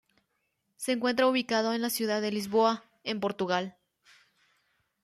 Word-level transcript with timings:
Se 0.77 0.93
encuentra 0.93 1.27
ubicado 1.27 1.75
en 1.75 1.81
la 1.83 1.91
ciudad 1.91 2.21
de 2.23 2.31
Lisboa, 2.31 2.83
en 3.03 3.19
Portugal. 3.19 3.77